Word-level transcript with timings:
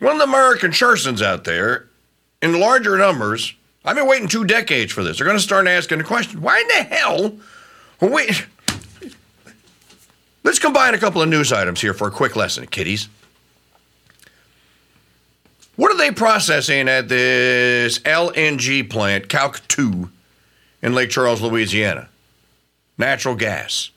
Of 0.00 0.18
the 0.18 0.24
American 0.24 0.70
Chersons 0.70 1.22
out 1.22 1.44
there, 1.44 1.88
in 2.40 2.58
larger 2.58 2.96
numbers, 2.96 3.54
I've 3.84 3.96
been 3.96 4.06
waiting 4.08 4.28
two 4.28 4.44
decades 4.44 4.92
for 4.92 5.02
this. 5.02 5.18
They're 5.18 5.26
going 5.26 5.36
to 5.36 5.42
start 5.42 5.66
asking 5.66 5.98
the 5.98 6.04
question 6.04 6.40
why 6.40 6.60
in 6.60 6.68
the 6.68 6.94
hell? 6.94 7.32
Wait. 8.00 8.46
Let's 10.42 10.58
combine 10.58 10.94
a 10.94 10.98
couple 10.98 11.20
of 11.20 11.28
news 11.28 11.52
items 11.52 11.80
here 11.80 11.92
for 11.92 12.08
a 12.08 12.10
quick 12.10 12.34
lesson, 12.34 12.66
kiddies. 12.66 13.08
What 15.76 15.92
are 15.92 15.98
they 15.98 16.10
processing 16.10 16.88
at 16.88 17.08
this 17.08 17.98
LNG 18.00 18.88
plant, 18.88 19.28
Calc 19.28 19.66
2, 19.68 20.10
in 20.82 20.94
Lake 20.94 21.10
Charles, 21.10 21.40
Louisiana? 21.40 22.08
Natural 22.98 23.34
gas. 23.34 23.90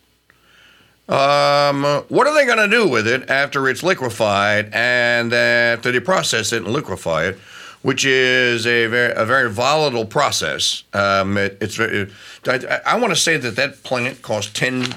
Um, 1.10 1.84
what 2.08 2.28
are 2.28 2.34
they 2.34 2.46
going 2.46 2.70
to 2.70 2.76
do 2.76 2.88
with 2.88 3.08
it 3.08 3.30
after 3.30 3.68
it's 3.68 3.84
liquefied 3.84 4.70
and 4.74 5.34
after 5.34 5.92
they 5.92 6.00
process 6.00 6.54
it 6.54 6.64
and 6.64 6.72
liquefy 6.72 7.26
it, 7.26 7.36
which 7.82 8.06
is 8.06 8.66
a 8.66 8.88
very, 8.88 9.14
a 9.14 9.26
very 9.26 9.50
volatile 9.50 10.06
process? 10.06 10.84
Um, 10.94 11.38
it, 11.38 11.58
it's 11.60 11.78
it, 11.78 12.10
I, 12.48 12.80
I 12.86 13.00
want 13.00 13.12
to 13.12 13.20
say 13.20 13.36
that 13.36 13.58
that 13.58 13.84
plant 13.84 14.22
cost 14.22 14.56
10, 14.56 14.96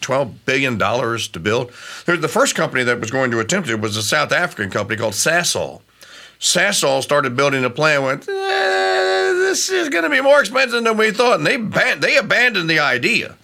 12 0.00 0.46
billion 0.46 0.78
dollars 0.78 1.28
to 1.28 1.38
build. 1.40 1.68
The 2.06 2.28
first 2.28 2.54
company 2.54 2.82
that 2.84 2.98
was 2.98 3.10
going 3.10 3.30
to 3.32 3.40
attempt 3.40 3.68
it 3.68 3.80
was 3.80 3.96
a 3.98 4.02
South 4.02 4.32
African 4.32 4.70
company 4.70 4.98
called 4.98 5.14
Sasol. 5.14 5.82
Sasol 6.40 7.02
started 7.02 7.36
building 7.36 7.64
a 7.64 7.70
plant. 7.70 8.02
Went, 8.02 8.28
eh, 8.28 9.32
this 9.34 9.68
is 9.68 9.90
going 9.90 10.04
to 10.04 10.10
be 10.10 10.20
more 10.22 10.40
expensive 10.40 10.82
than 10.82 10.96
we 10.96 11.10
thought, 11.10 11.38
and 11.38 11.46
they 11.46 11.56
ban- 11.58 12.00
they 12.00 12.16
abandoned 12.16 12.70
the 12.70 12.78
idea. 12.78 13.36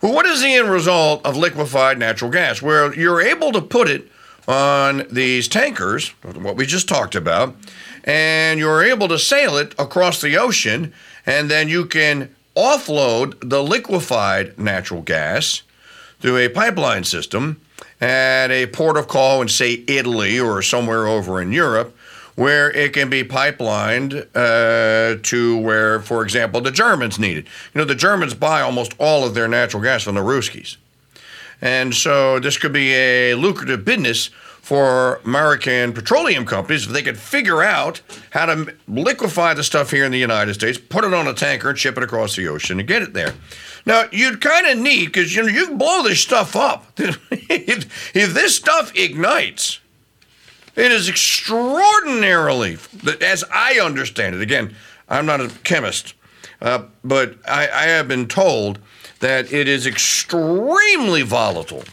Well, 0.00 0.14
what 0.14 0.24
is 0.24 0.40
the 0.40 0.54
end 0.54 0.70
result 0.70 1.24
of 1.26 1.36
liquefied 1.36 1.98
natural 1.98 2.30
gas? 2.30 2.62
Where 2.62 2.94
you're 2.94 3.20
able 3.20 3.52
to 3.52 3.60
put 3.60 3.88
it 3.88 4.10
on 4.48 5.06
these 5.10 5.46
tankers, 5.46 6.08
what 6.22 6.56
we 6.56 6.64
just 6.64 6.88
talked 6.88 7.14
about, 7.14 7.54
and 8.04 8.58
you're 8.58 8.82
able 8.82 9.08
to 9.08 9.18
sail 9.18 9.58
it 9.58 9.74
across 9.78 10.20
the 10.20 10.38
ocean, 10.38 10.94
and 11.26 11.50
then 11.50 11.68
you 11.68 11.84
can 11.84 12.34
offload 12.56 13.36
the 13.46 13.62
liquefied 13.62 14.58
natural 14.58 15.02
gas 15.02 15.62
through 16.20 16.38
a 16.38 16.48
pipeline 16.48 17.04
system 17.04 17.60
at 18.00 18.50
a 18.50 18.66
port 18.66 18.96
of 18.96 19.06
call 19.06 19.42
in, 19.42 19.48
say, 19.48 19.84
Italy 19.86 20.40
or 20.40 20.62
somewhere 20.62 21.06
over 21.06 21.42
in 21.42 21.52
Europe, 21.52 21.94
where 22.36 22.70
it 22.70 22.92
can 22.92 23.10
be 23.10 23.24
pipelined 23.24 24.26
uh, 24.34 25.20
to 25.22 25.58
where, 25.58 26.00
for 26.00 26.22
example, 26.22 26.60
the 26.60 26.70
Germans 26.70 27.18
need 27.18 27.38
it. 27.38 27.44
You 27.74 27.80
know, 27.80 27.84
the 27.84 27.94
Germans 27.94 28.34
buy 28.34 28.60
almost 28.60 28.94
all 28.98 29.24
of 29.24 29.34
their 29.34 29.48
natural 29.48 29.82
gas 29.82 30.04
from 30.04 30.14
the 30.14 30.20
Ruskies. 30.22 30.76
And 31.60 31.94
so 31.94 32.40
this 32.40 32.56
could 32.56 32.72
be 32.72 32.92
a 32.94 33.34
lucrative 33.34 33.84
business 33.84 34.30
for 34.62 35.20
American 35.24 35.92
petroleum 35.92 36.46
companies 36.46 36.86
if 36.86 36.92
they 36.92 37.02
could 37.02 37.18
figure 37.18 37.62
out 37.62 38.00
how 38.30 38.46
to 38.46 38.72
liquefy 38.86 39.52
the 39.52 39.64
stuff 39.64 39.90
here 39.90 40.04
in 40.04 40.12
the 40.12 40.18
United 40.18 40.54
States, 40.54 40.78
put 40.78 41.04
it 41.04 41.12
on 41.12 41.26
a 41.26 41.34
tanker, 41.34 41.70
and 41.70 41.78
ship 41.78 41.96
it 41.96 42.04
across 42.04 42.36
the 42.36 42.46
ocean 42.46 42.78
and 42.78 42.88
get 42.88 43.02
it 43.02 43.12
there. 43.12 43.34
Now, 43.84 44.04
you'd 44.12 44.40
kind 44.40 44.66
of 44.66 44.78
need, 44.78 45.06
because 45.06 45.34
you 45.34 45.42
know, 45.42 45.48
you 45.48 45.66
can 45.66 45.78
blow 45.78 46.02
this 46.02 46.20
stuff 46.20 46.54
up. 46.54 46.86
if, 46.98 47.18
if 48.14 48.34
this 48.34 48.56
stuff 48.56 48.94
ignites, 48.94 49.80
it 50.80 50.92
is 50.92 51.08
extraordinarily, 51.08 52.78
as 53.20 53.44
I 53.52 53.78
understand 53.80 54.34
it, 54.34 54.40
again, 54.40 54.74
I'm 55.08 55.26
not 55.26 55.40
a 55.40 55.48
chemist, 55.62 56.14
uh, 56.62 56.84
but 57.04 57.36
I, 57.46 57.68
I 57.68 57.84
have 57.84 58.08
been 58.08 58.26
told 58.26 58.78
that 59.18 59.52
it 59.52 59.68
is 59.68 59.86
extremely 59.86 61.22
volatile 61.22 61.84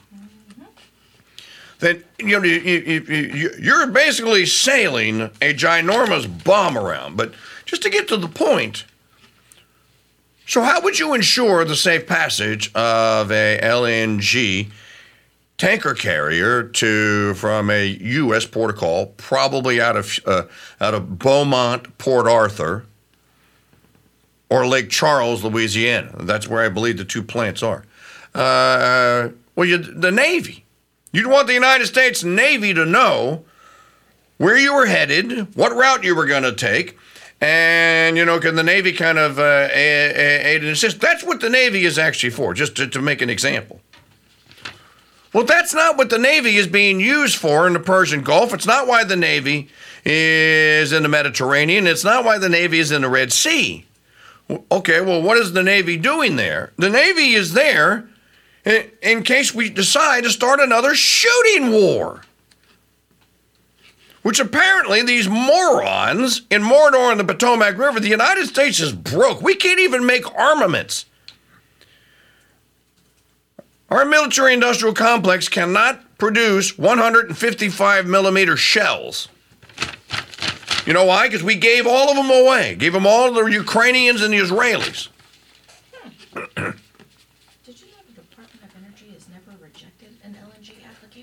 that 1.80 2.04
you 2.18 2.40
know 2.40 2.44
you, 2.44 3.52
you're 3.60 3.88
basically 3.88 4.46
sailing 4.46 5.22
a 5.22 5.54
ginormous 5.54 6.44
bomb 6.44 6.78
around. 6.78 7.18
But 7.18 7.34
just 7.66 7.84
to 7.84 7.90
get 7.90 8.08
to 8.08 8.18
the 8.18 8.28
point, 8.28 8.86
so 10.48 10.62
how 10.62 10.82
would 10.82 10.98
you 10.98 11.14
ensure 11.14 11.66
the 11.66 11.76
safe 11.76 12.08
passage 12.08 12.74
of 12.74 13.32
a 13.32 13.60
LNG 13.62 14.72
tanker 15.58 15.94
carrier 15.94 16.64
to 16.64 17.34
from 17.34 17.70
a 17.70 17.86
U.S. 17.88 18.46
port 18.46 18.70
of 18.70 18.78
call, 18.78 19.08
probably 19.18 19.82
out 19.82 19.96
of 19.96 20.20
uh, 20.26 20.44
out 20.80 20.94
of 20.94 21.20
Beaumont, 21.20 21.98
Port 21.98 22.28
Arthur, 22.28 22.86
or 24.50 24.68
Lake 24.68 24.90
Charles, 24.90 25.44
Louisiana? 25.44 26.16
That's 26.20 26.48
where 26.48 26.64
I 26.64 26.70
believe 26.70 26.98
the 26.98 27.06
two 27.06 27.24
plants 27.24 27.64
are. 27.64 27.86
Uh, 28.36 29.30
well, 29.56 29.68
you, 29.68 29.78
the 29.78 30.12
Navy 30.12 30.64
You'd 31.12 31.28
want 31.28 31.48
the 31.48 31.54
United 31.54 31.88
States 31.88 32.24
Navy 32.24 32.74
to 32.74 32.86
know 32.86 33.44
where 34.38 34.58
you 34.58 34.74
were 34.74 34.86
headed, 34.86 35.56
what 35.56 35.76
route 35.76 36.04
you 36.04 36.16
were 36.16 36.26
going 36.26 36.44
to 36.44 36.54
take, 36.54 36.98
and, 37.40 38.18
you 38.18 38.26
know, 38.26 38.40
can 38.40 38.56
the 38.56 38.64
Navy 38.64 38.94
kind 38.94 39.18
of 39.18 39.40
uh, 39.40 39.68
aid 39.72 40.62
and 40.62 40.72
assist? 40.72 41.00
That's 41.00 41.24
what 41.24 41.40
the 41.40 41.50
Navy 41.50 41.86
is 41.86 41.98
actually 41.98 42.32
for, 42.32 42.54
just 42.54 42.76
to, 42.76 42.88
to 42.88 43.02
make 43.02 43.22
an 43.22 43.30
example. 43.30 43.82
Well, 45.34 45.44
that's 45.44 45.74
not 45.74 45.98
what 45.98 46.10
the 46.10 46.18
Navy 46.18 46.56
is 46.56 46.68
being 46.68 47.00
used 47.00 47.38
for 47.38 47.68
in 47.68 47.74
the 47.74 47.80
Persian 47.80 48.22
Gulf. 48.24 48.54
It's 48.54 48.66
not 48.66 48.88
why 48.88 49.04
the 49.04 49.16
Navy 49.16 49.70
is 50.06 50.94
in 50.94 51.04
the 51.04 51.10
Mediterranean. 51.10 51.86
It's 51.86 52.04
not 52.04 52.24
why 52.24 52.38
the 52.38 52.50
Navy 52.50 52.80
is 52.80 52.92
in 52.92 53.02
the 53.02 53.10
Red 53.10 53.34
Sea. 53.34 53.86
Okay, 54.72 55.02
well, 55.02 55.22
what 55.22 55.38
is 55.38 55.52
the 55.52 55.64
Navy 55.64 55.98
doing 55.98 56.38
there? 56.38 56.72
The 56.78 56.90
Navy 56.90 57.34
is 57.34 57.54
there 57.54 58.08
in 58.66 59.24
case 59.24 59.54
we 59.54 59.70
decide 59.70 60.24
to 60.24 60.30
start 60.30 60.60
another 60.60 60.96
shooting 60.96 61.72
war. 61.72 62.22
Which 64.24 64.40
apparently 64.40 65.04
these 65.04 65.30
morons 65.30 66.42
in 66.50 66.62
Mordor 66.62 67.12
and 67.12 67.20
the 67.20 67.24
Potomac 67.24 67.78
River, 67.78 68.00
the 68.00 68.10
United 68.10 68.48
States 68.48 68.80
is 68.80 68.92
broke. 68.92 69.42
We 69.42 69.56
can't 69.56 69.80
even 69.80 70.06
make 70.06 70.34
armaments. 70.36 71.06
Our 73.90 74.04
military 74.04 74.54
industrial 74.54 74.94
complex 74.94 75.48
cannot 75.48 76.18
produce 76.18 76.78
155 76.78 78.06
millimeter 78.06 78.58
shells. 78.58 79.30
You 80.86 80.94
know 80.94 81.06
why? 81.06 81.28
Because 81.28 81.44
we 81.44 81.56
gave 81.56 81.88
all 81.88 82.10
of 82.10 82.16
them 82.16 82.30
away, 82.30 82.76
gave 82.76 82.94
them 82.94 83.06
all 83.06 83.34
to 83.34 83.44
the 83.44 83.52
Ukrainians 83.52 84.22
and 84.22 84.34
the 84.34 84.40
Israelis. 84.40 85.10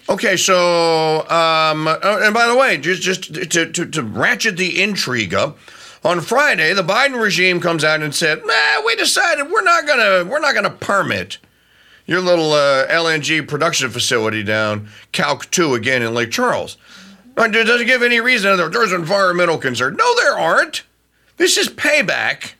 Okay, 0.06 0.36
so 0.36 1.26
um, 1.30 1.88
uh, 1.88 1.98
and 2.02 2.34
by 2.34 2.46
the 2.46 2.54
way, 2.54 2.76
just 2.76 3.02
just 3.02 3.34
to, 3.34 3.72
to, 3.72 3.86
to 3.86 4.02
ratchet 4.02 4.58
the 4.58 4.82
intrigue 4.82 5.32
up, 5.32 5.58
on 6.04 6.20
Friday 6.20 6.74
the 6.74 6.82
Biden 6.82 7.20
regime 7.20 7.58
comes 7.58 7.82
out 7.82 8.02
and 8.02 8.14
said, 8.14 8.42
"Nah, 8.44 8.82
we 8.84 8.94
decided 8.96 9.50
we're 9.50 9.62
not 9.62 9.86
gonna 9.86 10.24
we're 10.30 10.40
not 10.40 10.54
gonna 10.54 10.70
permit 10.70 11.38
your 12.06 12.20
little 12.20 12.52
uh, 12.52 12.86
LNG 12.88 13.46
production 13.46 13.90
facility 13.90 14.42
down 14.42 14.88
Calc 15.12 15.50
Two 15.50 15.74
again 15.74 16.02
in 16.02 16.14
Lake 16.14 16.30
Charles." 16.30 16.76
It 17.36 17.66
doesn't 17.66 17.86
give 17.86 18.02
any 18.02 18.20
reason. 18.20 18.56
There's 18.70 18.92
environmental 18.92 19.58
concern. 19.58 19.96
No, 19.96 20.14
there 20.16 20.38
aren't. 20.38 20.84
This 21.36 21.56
is 21.56 21.68
payback 21.68 22.52